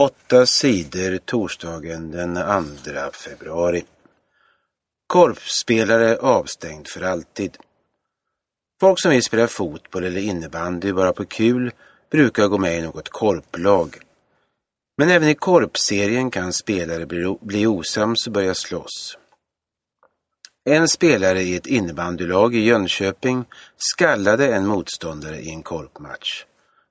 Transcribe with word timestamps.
Åtta 0.00 0.46
sidor 0.46 1.18
torsdagen 1.18 2.10
den 2.10 2.34
2 2.34 2.92
februari. 3.12 3.84
Korpspelare 5.06 6.16
avstängd 6.16 6.88
för 6.88 7.02
alltid. 7.02 7.56
Folk 8.80 9.00
som 9.00 9.10
vill 9.10 9.22
spela 9.22 9.46
fotboll 9.46 10.04
eller 10.04 10.20
innebandy 10.20 10.92
bara 10.92 11.12
på 11.12 11.24
kul 11.24 11.72
brukar 12.10 12.48
gå 12.48 12.58
med 12.58 12.78
i 12.78 12.82
något 12.82 13.08
korplag. 13.08 13.98
Men 14.98 15.10
även 15.10 15.28
i 15.28 15.34
korpserien 15.34 16.30
kan 16.30 16.52
spelare 16.52 17.06
bli, 17.06 17.36
bli 17.40 17.66
osams 17.66 18.26
och 18.26 18.32
börja 18.32 18.54
slåss. 18.54 19.18
En 20.64 20.88
spelare 20.88 21.42
i 21.42 21.56
ett 21.56 21.66
innebandylag 21.66 22.54
i 22.54 22.60
Jönköping 22.60 23.44
skallade 23.76 24.54
en 24.54 24.66
motståndare 24.66 25.36
i 25.36 25.50
en 25.50 25.62
korpmatch. 25.62 26.44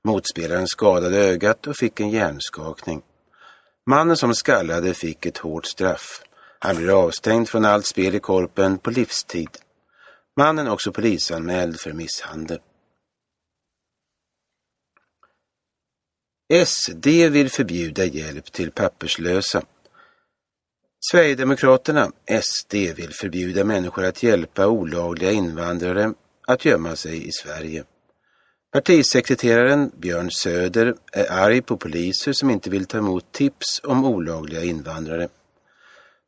Motspelaren 0.04 0.68
skadade 0.68 1.18
ögat 1.18 1.68
och 1.68 1.78
fick 1.78 2.00
en 2.00 2.10
hjärnskakning. 2.10 3.02
Mannen 3.90 4.18
som 4.18 4.36
skallade 4.36 4.94
fick 4.94 5.26
ett 5.26 5.38
hårt 5.38 5.66
straff. 5.66 6.24
Han 6.60 6.76
blir 6.76 7.04
avstängd 7.04 7.50
från 7.50 7.66
allt 7.66 7.86
spel 7.86 8.16
i 8.16 8.20
korpen 8.20 8.78
på 8.78 8.92
livstid. 8.92 9.50
Mannen 10.38 10.68
är 10.68 10.72
också 10.72 10.92
polisanmäld 10.92 11.80
för 11.80 11.94
misshandel. 11.94 12.60
SD 16.66 17.08
vill 17.08 17.50
förbjuda 17.50 18.06
hjälp 18.06 18.52
till 18.52 18.72
papperslösa. 18.72 19.64
Sverigedemokraterna, 21.12 22.12
SD, 22.42 22.74
vill 22.74 23.14
förbjuda 23.14 23.64
människor 23.64 24.06
att 24.06 24.24
hjälpa 24.24 24.68
olagliga 24.68 25.32
invandrare 25.32 26.14
att 26.48 26.66
gömma 26.66 26.96
sig 26.96 27.28
i 27.28 27.32
Sverige. 27.32 27.84
Partisekreteraren 28.72 29.92
Björn 29.98 30.32
Söder 30.32 30.96
är 31.12 31.32
arg 31.32 31.62
på 31.62 31.78
poliser 31.78 32.34
som 32.34 32.50
inte 32.50 32.70
vill 32.70 32.86
ta 32.86 32.98
emot 32.98 33.32
tips 33.32 33.82
om 33.84 34.06
olagliga 34.06 34.64
invandrare. 34.64 35.28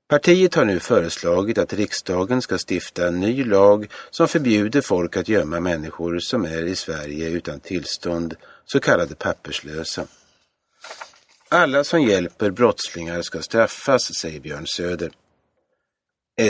Partiet 0.09 0.55
har 0.55 0.66
nu 0.66 0.80
föreslagit 0.80 1.58
att 1.58 1.73
riksdagen 1.73 2.41
ska 2.41 2.58
stifta 2.69 3.08
en 3.08 3.19
ny 3.19 3.44
lag 3.44 3.88
som 4.09 4.27
förbjuder 4.27 4.81
folk 4.81 5.17
att 5.17 5.30
gömma 5.30 5.59
människor 5.59 6.19
som 6.19 6.45
är 6.45 6.66
i 6.66 6.75
Sverige 6.75 7.30
utan 7.30 7.59
tillstånd, 7.59 8.36
så 8.66 8.80
kallade 8.80 9.16
papperslösa. 9.16 10.05
Alla 11.49 11.83
som 11.83 12.02
hjälper 12.02 12.52
brottslingar 12.52 13.21
ska 13.21 13.41
straffas, 13.41 14.16
säger 14.21 14.39
Björn 14.39 14.67
Söder. 14.67 15.11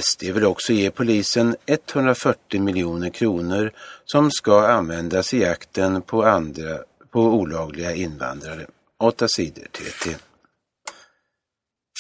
SD 0.02 0.23
vill 0.23 0.45
också 0.45 0.73
ge 0.73 0.92
polisen 0.92 1.56
140 1.66 2.62
miljoner 2.62 3.09
kronor 3.09 3.72
som 4.06 4.31
ska 4.31 4.67
användas 4.67 5.34
i 5.34 5.42
jakten 5.42 6.02
på, 6.02 6.23
andra, 6.23 6.80
på 7.12 7.22
olagliga 7.22 7.94
invandrare. 7.94 8.67
Åtta 9.00 9.28
sidor 9.28 9.67
TT. 9.72 10.16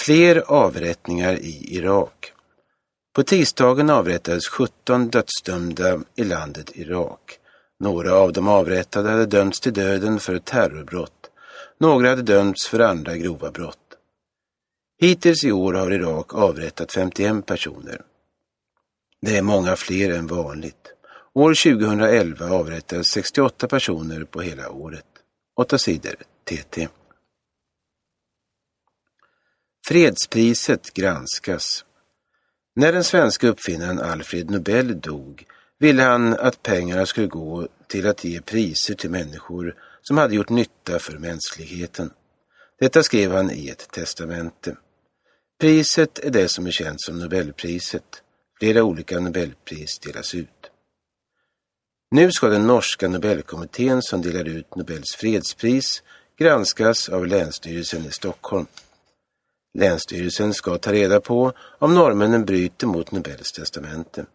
Fler 0.05 0.43
avrättningar 0.47 1.33
i 1.33 1.75
Irak. 1.75 2.33
På 3.15 3.23
tisdagen 3.23 3.89
avrättades 3.89 4.47
17 4.47 5.09
dödsdömda 5.09 5.99
i 6.15 6.23
landet 6.23 6.71
Irak. 6.73 7.39
Några 7.79 8.13
av 8.13 8.33
de 8.33 8.47
avrättade 8.47 9.09
hade 9.09 9.25
dömts 9.25 9.59
till 9.59 9.73
döden 9.73 10.19
för 10.19 10.35
ett 10.35 10.45
terrorbrott. 10.45 11.29
Några 11.79 12.09
hade 12.09 12.21
dömts 12.21 12.67
för 12.67 12.79
andra 12.79 13.17
grova 13.17 13.51
brott. 13.51 13.82
Hittills 15.03 15.43
i 15.43 15.51
år 15.51 15.73
har 15.73 15.91
Irak 15.91 16.33
avrättat 16.33 16.91
51 16.91 17.45
personer. 17.45 18.01
Det 19.21 19.37
är 19.37 19.41
många 19.41 19.75
fler 19.75 20.13
än 20.13 20.27
vanligt. 20.27 20.93
År 21.33 21.73
2011 21.77 22.51
avrättades 22.51 23.07
68 23.07 23.67
personer 23.67 24.23
på 24.23 24.41
hela 24.41 24.69
året. 24.69 25.05
Åtta 25.55 25.77
sidor 25.77 26.15
TT. 26.43 26.87
Fredspriset 29.87 30.93
granskas. 30.93 31.85
När 32.75 32.93
den 32.93 33.03
svenska 33.03 33.47
uppfinnaren 33.47 33.99
Alfred 33.99 34.51
Nobel 34.51 35.01
dog 35.01 35.45
ville 35.79 36.03
han 36.03 36.33
att 36.33 36.63
pengarna 36.63 37.05
skulle 37.05 37.27
gå 37.27 37.67
till 37.87 38.07
att 38.07 38.23
ge 38.23 38.41
priser 38.41 38.95
till 38.95 39.09
människor 39.09 39.75
som 40.01 40.17
hade 40.17 40.35
gjort 40.35 40.49
nytta 40.49 40.99
för 40.99 41.17
mänskligheten. 41.17 42.09
Detta 42.79 43.03
skrev 43.03 43.31
han 43.31 43.51
i 43.51 43.69
ett 43.69 43.91
testamente. 43.91 44.75
Priset 45.59 46.19
är 46.19 46.29
det 46.29 46.49
som 46.49 46.67
är 46.67 46.71
känt 46.71 47.01
som 47.01 47.19
Nobelpriset. 47.19 48.23
Flera 48.59 48.83
olika 48.83 49.19
Nobelpris 49.19 49.99
delas 49.99 50.35
ut. 50.35 50.49
Nu 52.11 52.31
ska 52.31 52.47
den 52.47 52.67
norska 52.67 53.07
Nobelkommittén 53.07 54.01
som 54.01 54.21
delar 54.21 54.47
ut 54.47 54.75
Nobels 54.75 55.15
fredspris 55.15 56.03
granskas 56.37 57.09
av 57.09 57.27
Länsstyrelsen 57.27 58.05
i 58.05 58.11
Stockholm. 58.11 58.65
Länsstyrelsen 59.77 60.53
ska 60.53 60.77
ta 60.77 60.91
reda 60.91 61.21
på 61.21 61.53
om 61.79 61.93
norrmännen 61.93 62.45
bryter 62.45 62.87
mot 62.87 63.11
Nobels 63.11 63.51
testamente. 63.51 64.25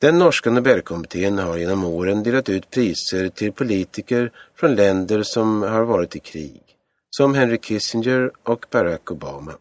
Den 0.00 0.18
norska 0.18 0.50
Nobelkommittén 0.50 1.38
har 1.38 1.56
genom 1.56 1.84
åren 1.84 2.22
delat 2.22 2.48
ut 2.48 2.70
priser 2.70 3.28
till 3.28 3.52
politiker 3.52 4.32
från 4.54 4.74
länder 4.74 5.22
som 5.22 5.62
har 5.62 5.84
varit 5.84 6.16
i 6.16 6.18
krig, 6.18 6.62
som 7.10 7.34
Henry 7.34 7.58
Kissinger 7.58 8.30
och 8.42 8.66
Barack 8.70 9.10
Obama. 9.10 9.54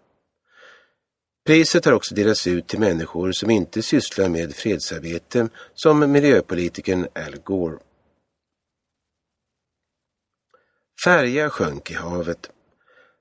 Priset 1.47 1.85
har 1.85 1.93
också 1.93 2.15
delats 2.15 2.47
ut 2.47 2.67
till 2.67 2.79
människor 2.79 3.31
som 3.31 3.49
inte 3.49 3.81
sysslar 3.81 4.29
med 4.29 4.55
fredsarbete, 4.55 5.49
som 5.73 6.11
miljöpolitikern 6.11 7.07
Al 7.15 7.37
Gore. 7.43 7.77
Färja 11.03 11.49
sjönk 11.49 11.91
i 11.91 11.93
havet. 11.93 12.49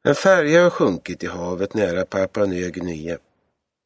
En 0.04 0.14
färja 0.14 0.62
har 0.62 0.70
sjunkit 0.70 1.24
i 1.24 1.26
havet 1.26 1.74
nära 1.74 2.04
Papua 2.04 2.46
Nya 2.46 2.68
Guinea. 2.68 3.18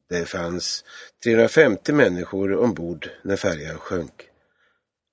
Det 0.09 0.25
fanns 0.25 0.83
350 1.23 1.93
människor 1.93 2.55
ombord 2.55 3.09
när 3.23 3.35
färjan 3.35 3.77
sjönk. 3.77 4.29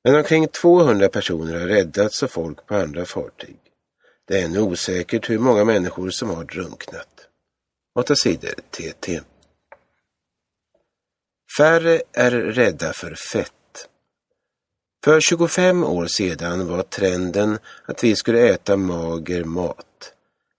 Men 0.04 0.14
omkring 0.14 0.48
200 0.48 1.08
personer 1.08 1.60
har 1.60 1.66
räddats 1.66 2.22
av 2.22 2.28
folk 2.28 2.66
på 2.66 2.74
andra 2.74 3.04
fartyg. 3.04 3.58
Det 4.28 4.40
är 4.40 4.44
ännu 4.44 4.60
osäkert 4.60 5.30
hur 5.30 5.38
många 5.38 5.64
människor 5.64 6.10
som 6.10 6.30
har 6.30 6.44
drunknat. 6.44 7.27
8 7.98 8.16
sidor 8.16 8.54
TT. 8.70 9.20
Färre 11.58 12.02
är 12.12 12.30
rädda 12.30 12.92
för 12.92 13.14
fett. 13.14 13.52
För 15.04 15.20
25 15.20 15.84
år 15.84 16.06
sedan 16.06 16.68
var 16.68 16.82
trenden 16.82 17.58
att 17.84 18.04
vi 18.04 18.16
skulle 18.16 18.48
äta 18.48 18.76
mager 18.76 19.44
mat. 19.44 20.12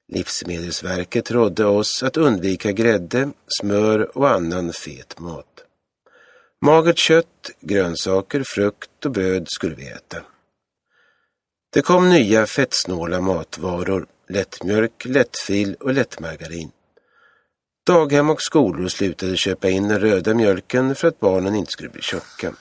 Livsmedelsverket 0.08 1.32
rådde 1.32 1.66
oss 1.66 2.04
att 2.04 2.18
undvika 2.18 2.72
grädde, 2.72 3.32
smör 3.62 4.18
och 4.18 4.30
annan 4.30 4.74
fet 4.74 5.20
mat. 5.20 5.64
Magert 6.62 6.98
kött, 6.98 7.52
grönsaker, 7.62 8.44
frukt 8.46 9.06
och 9.06 9.12
bröd 9.12 9.46
skulle 9.50 9.76
vi 9.76 9.88
äta. 9.88 10.22
Det 11.74 11.82
kom 11.82 12.10
nya 12.10 12.46
fettsnåla 12.46 13.22
matvaror, 13.22 14.08
lättmjölk, 14.28 15.06
lättfil 15.06 15.76
och 15.80 15.94
lättmargarin. 15.94 16.72
Daghem 17.90 18.30
och 18.30 18.42
skolor 18.42 18.88
slutade 18.88 19.38
köpa 19.38 19.70
in 19.70 19.88
den 19.88 20.00
röda 20.00 20.34
mjölken 20.34 20.96
för 20.96 21.08
att 21.08 21.20
barnen 21.20 21.56
inte 21.56 21.72
skulle 21.72 21.90
bli 21.90 22.02
tjocka. 22.02 22.54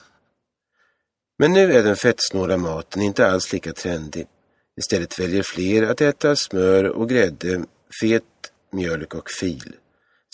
Men 1.39 1.53
nu 1.53 1.73
är 1.73 1.83
den 1.83 1.95
fettsnåla 1.95 2.57
maten 2.57 3.01
inte 3.01 3.27
alls 3.27 3.53
lika 3.53 3.73
trendig. 3.73 4.27
Istället 4.77 5.19
väljer 5.19 5.43
fler 5.43 5.83
att 5.83 6.01
äta 6.01 6.35
smör 6.35 6.83
och 6.83 7.09
grädde, 7.09 7.65
fet 8.01 8.23
mjölk 8.71 9.15
och 9.15 9.29
fil. 9.39 9.75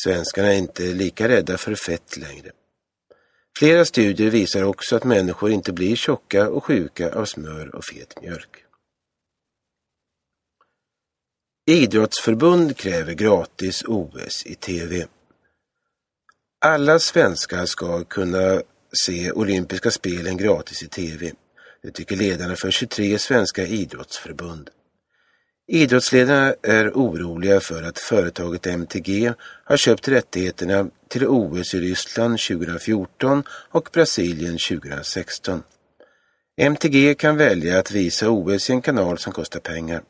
Svenskarna 0.03 0.53
är 0.53 0.57
inte 0.57 0.83
lika 0.83 1.29
rädda 1.29 1.57
för 1.57 1.75
fett 1.75 2.17
längre. 2.17 2.51
Flera 3.59 3.85
studier 3.85 4.29
visar 4.29 4.63
också 4.63 4.95
att 4.95 5.03
människor 5.03 5.51
inte 5.51 5.73
blir 5.73 5.95
tjocka 5.95 6.50
och 6.50 6.63
sjuka 6.63 7.16
av 7.16 7.25
smör 7.25 7.75
och 7.75 7.85
fet 7.85 8.22
mjölk. 8.22 8.65
Idrottsförbund 11.68 12.78
kräver 12.78 13.13
gratis 13.13 13.84
OS 13.88 14.45
i 14.45 14.56
TV. 14.56 15.06
Alla 16.62 17.00
svenskar 17.00 17.66
ska 17.66 18.04
kunna 18.04 18.62
se 19.06 19.31
olympiska 19.31 19.92
spelen 19.92 20.38
gratis 20.38 20.84
i 20.84 20.88
TV. 20.88 21.31
Det 21.84 21.92
tycker 21.92 22.16
ledarna 22.16 22.56
för 22.56 22.72
23 22.72 23.19
svenska 23.19 23.66
idrottsförbund. 23.66 24.69
Idrottsledarna 25.68 26.56
är 26.63 26.89
oroliga 26.89 27.60
för 27.60 27.84
att 27.84 28.00
företaget 28.00 28.68
MTG 28.68 29.34
har 29.66 29.78
köpt 29.78 30.07
rättigheterna 30.07 30.89
till 31.10 31.28
OS 31.28 31.74
i 31.74 31.80
Ryssland 31.80 32.39
2014 32.39 33.44
och 33.50 33.89
Brasilien 33.94 34.57
2016. 34.69 35.63
MTG 36.57 37.16
kan 37.16 37.38
välja 37.38 37.80
att 37.80 37.92
visa 37.92 38.30
OS 38.30 38.69
i 38.69 38.74
en 38.74 38.81
kanal 38.81 39.18
som 39.18 39.34
kostar 39.34 39.60
pengar. 39.60 40.01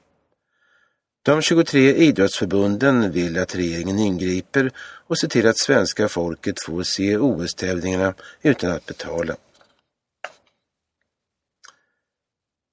De 1.25 1.41
23 1.41 1.95
idrottsförbunden 1.95 3.11
vill 3.11 3.37
att 3.37 3.55
regeringen 3.55 3.99
ingriper 3.99 4.71
och 4.77 5.19
ser 5.19 5.27
till 5.27 5.47
att 5.47 5.57
svenska 5.57 6.09
folket 6.09 6.63
får 6.65 6.83
se 6.83 7.17
OS-tävlingarna 7.17 8.13
utan 8.41 8.71
att 8.71 8.85
betala. 8.85 9.35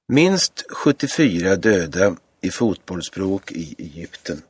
Minst 0.09 0.65
74 0.71 1.57
döda 1.57 2.17
i 2.41 2.51
fotbollsbråk 2.51 3.53
i 3.53 3.75
Egypten. 3.79 4.43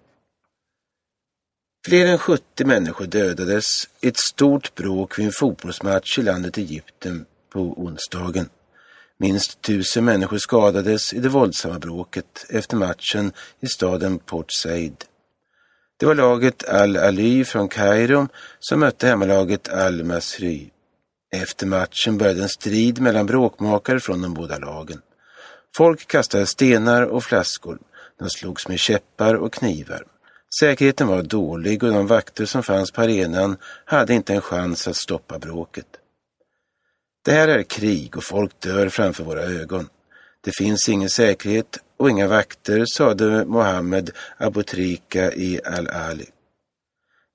Fler 1.87 2.07
än 2.07 2.19
70 2.19 2.65
människor 2.65 3.07
dödades 3.07 3.89
i 4.01 4.09
ett 4.09 4.19
stort 4.19 4.75
bråk 4.75 5.19
vid 5.19 5.27
en 5.27 5.33
fotbollsmatch 5.33 6.19
i 6.19 6.23
landet 6.23 6.59
Egypten 6.59 7.27
på 7.49 7.61
onsdagen. 7.61 8.49
Minst 9.23 9.63
tusen 9.63 10.05
människor 10.05 10.39
skadades 10.39 11.13
i 11.13 11.19
det 11.19 11.29
våldsamma 11.29 11.79
bråket 11.79 12.47
efter 12.49 12.77
matchen 12.77 13.33
i 13.61 13.67
staden 13.67 14.19
Port 14.19 14.53
Said. 14.53 15.05
Det 15.99 16.07
var 16.07 16.15
laget 16.15 16.69
Al-Ali 16.69 17.45
från 17.45 17.69
Kairo 17.69 18.29
som 18.61 18.81
mötte 18.81 19.07
hemmalaget 19.07 19.69
Al-Masri. 19.69 20.71
Efter 21.37 21.67
matchen 21.67 22.19
började 22.19 22.43
en 22.43 22.49
strid 22.49 23.01
mellan 23.01 23.27
bråkmakare 23.27 24.01
från 24.01 24.23
de 24.23 24.35
båda 24.35 24.59
lagen. 24.59 25.01
Folk 25.77 26.07
kastade 26.07 26.47
stenar 26.47 27.03
och 27.03 27.25
flaskor. 27.25 27.79
De 28.19 28.31
slogs 28.31 28.69
med 28.69 28.79
käppar 28.79 29.35
och 29.35 29.53
knivar. 29.53 30.05
Säkerheten 30.61 31.07
var 31.07 31.23
dålig 31.23 31.83
och 31.83 31.93
de 31.93 32.07
vakter 32.07 32.45
som 32.45 32.63
fanns 32.63 32.91
på 32.91 33.03
arenan 33.03 33.57
hade 33.85 34.15
inte 34.15 34.35
en 34.35 34.41
chans 34.41 34.89
att 34.89 34.97
stoppa 34.97 35.39
bråket. 35.39 35.87
Det 37.25 37.33
här 37.33 37.49
är 37.49 37.63
krig 37.63 38.17
och 38.17 38.25
folk 38.25 38.61
dör 38.61 38.89
framför 38.89 39.25
våra 39.25 39.43
ögon. 39.43 39.89
Det 40.41 40.53
finns 40.57 40.89
ingen 40.89 41.11
säkerhet 41.11 41.79
och 41.97 42.11
inga 42.11 42.29
vakter, 42.29 42.85
sade 42.85 43.45
Mohammed 43.45 44.11
Abutrika 44.37 45.33
i 45.33 45.61
Al-Ali. 45.65 46.27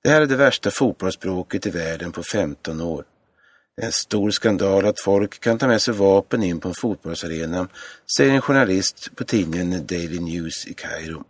Det 0.02 0.08
här 0.08 0.20
är 0.20 0.26
det 0.26 0.36
värsta 0.36 0.70
fotbollsbråket 0.70 1.66
i 1.66 1.70
världen 1.70 2.12
på 2.12 2.22
15 2.22 2.80
år. 2.80 3.04
Det 3.76 3.82
är 3.82 3.86
en 3.86 3.92
stor 3.92 4.30
skandal 4.30 4.86
att 4.86 5.00
folk 5.00 5.40
kan 5.40 5.58
ta 5.58 5.66
med 5.66 5.82
sig 5.82 5.94
vapen 5.94 6.42
in 6.42 6.60
på 6.60 6.68
en 6.68 6.74
fotbollsarena, 6.74 7.68
säger 8.16 8.32
en 8.32 8.40
journalist 8.40 9.10
på 9.14 9.24
tidningen 9.24 9.86
Daily 9.86 10.20
News 10.20 10.66
i 10.66 10.74
Kairo. 10.74 11.24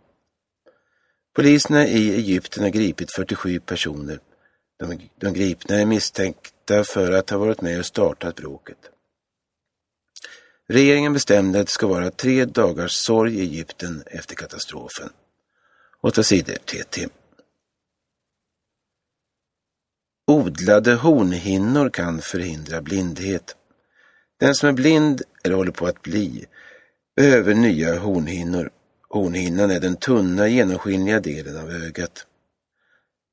Poliserna 1.35 1.87
i 1.87 2.15
Egypten 2.15 2.63
har 2.63 2.69
gripit 2.69 3.11
47 3.15 3.59
personer. 3.59 4.19
De, 4.79 5.09
de 5.15 5.33
gripna 5.33 5.75
är 5.75 5.85
misstänkta 5.85 6.83
för 6.83 7.11
att 7.11 7.29
ha 7.29 7.37
varit 7.37 7.61
med 7.61 7.79
och 7.79 7.85
startat 7.85 8.35
bråket. 8.35 8.77
Regeringen 10.67 11.13
bestämde 11.13 11.59
att 11.59 11.65
det 11.65 11.71
ska 11.71 11.87
vara 11.87 12.11
tre 12.11 12.45
dagars 12.45 12.91
sorg 12.91 13.39
i 13.39 13.41
Egypten 13.41 14.03
efter 14.05 14.35
katastrofen. 14.35 15.09
Åtta 16.01 16.23
sidor 16.23 16.55
TT. 16.55 17.07
Odlade 20.27 20.93
hornhinnor 20.93 21.89
kan 21.89 22.21
förhindra 22.21 22.81
blindhet. 22.81 23.55
Den 24.39 24.55
som 24.55 24.69
är 24.69 24.73
blind 24.73 25.21
eller 25.43 25.55
håller 25.55 25.71
på 25.71 25.87
att 25.87 26.01
bli 26.01 26.45
behöver 27.15 27.53
nya 27.53 27.99
hornhinnor. 27.99 28.69
Hornhinnan 29.09 29.71
är 29.71 29.79
den 29.79 29.95
tunna 29.95 30.47
genomskinliga 30.47 31.19
delen 31.19 31.57
av 31.57 31.69
ögat. 31.71 32.25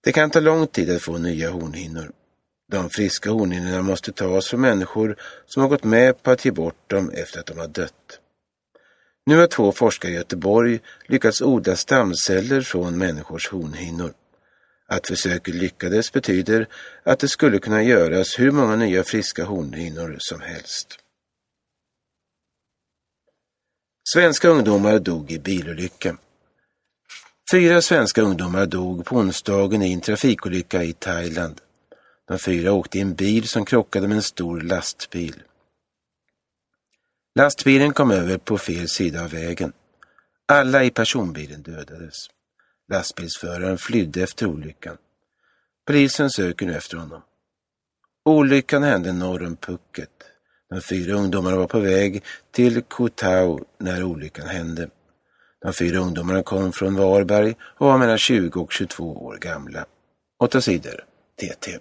Det 0.06 0.12
kan 0.12 0.31
ta 0.31 0.41
lång 0.41 0.67
tid 0.67 0.91
att 0.91 1.03
få 1.03 1.19
nya 1.19 1.50
hornhinnor. 1.50 2.12
De 2.73 2.91
friska 2.91 3.31
hornhinnorna 3.31 3.82
måste 3.82 4.12
tas 4.12 4.49
från 4.49 4.61
människor 4.61 5.17
som 5.47 5.62
har 5.62 5.69
gått 5.69 5.85
med 5.85 6.23
på 6.23 6.31
att 6.31 6.44
ge 6.44 6.50
bort 6.50 6.91
dem 6.91 7.11
efter 7.11 7.41
att 7.41 7.47
de 7.47 7.58
har 7.58 7.69
dött. 7.69 8.20
Nu 9.26 9.37
har 9.37 9.47
två 9.47 9.73
forskare 9.73 10.12
i 10.12 10.14
Göteborg 10.14 10.81
lyckats 11.06 11.43
odla 11.43 11.76
stamceller 11.76 12.61
från 12.61 12.99
människors 12.99 13.49
hornhinnor. 13.49 14.12
Att 14.88 15.06
försöket 15.06 15.55
lyckades 15.55 16.12
betyder 16.12 16.69
att 17.03 17.19
det 17.19 17.29
skulle 17.29 17.58
kunna 17.58 17.82
göras 17.82 18.38
hur 18.38 18.50
många 18.50 18.76
nya 18.76 19.05
friska 19.05 19.44
hornhinnor 19.44 20.17
som 20.19 20.41
helst. 20.41 20.99
Svenska 24.14 24.49
ungdomar 24.49 24.99
dog 24.99 25.31
i 25.31 25.38
bilolycka. 25.38 26.17
Fyra 27.50 27.82
svenska 27.82 28.22
ungdomar 28.22 28.66
dog 28.66 29.04
på 29.04 29.16
onsdagen 29.16 29.82
i 29.82 29.93
en 29.93 30.00
trafikolycka 30.00 30.82
i 30.82 30.93
Thailand. 30.93 31.60
De 32.28 32.38
fyra 32.38 32.72
åkte 32.72 32.98
i 32.98 33.00
en 33.00 33.14
bil 33.14 33.48
som 33.48 33.64
krockade 33.64 34.08
med 34.08 34.16
en 34.16 34.22
stor 34.22 34.60
lastbil. 34.60 35.43
Lastbilen 37.34 37.93
kom 37.93 38.10
över 38.10 38.38
på 38.38 38.58
fel 38.58 38.88
sida 38.88 39.25
av 39.25 39.31
vägen. 39.31 39.72
Alla 40.48 40.84
i 40.84 40.90
personbilen 40.90 41.62
dödades. 41.62 42.16
Lastbilsföraren 42.93 43.78
flydde 43.78 44.22
efter 44.22 44.46
olyckan. 44.46 44.96
Polisen 45.87 46.31
söker 46.31 46.66
nu 46.66 46.75
efter 46.75 46.96
honom. 46.96 47.22
Olyckan 48.25 48.82
hände 48.82 49.12
norr 49.12 49.46
om 49.46 49.56
Phuket. 49.56 50.10
De 50.70 50.81
fyra 50.81 51.14
ungdomarna 51.14 51.56
var 51.56 51.66
på 51.66 51.81
väg 51.81 52.25
till 52.50 52.82
Koh 52.82 53.08
Tao 53.08 53.64
när 53.78 54.02
olyckan 54.02 54.46
hände. 54.46 54.88
De 55.66 55.72
fyra 55.72 55.98
ungdomarna 55.98 56.42
kom 56.42 56.72
från 56.72 56.94
Varberg 56.94 57.54
och 57.78 57.86
var 57.86 57.98
mellan 57.98 58.18
20 58.18 58.60
och 58.60 58.72
22 58.72 59.24
år 59.24 59.36
gamla. 59.36 59.84
Åtta 60.42 60.60
sidor 60.60 61.04
TT. 61.40 61.78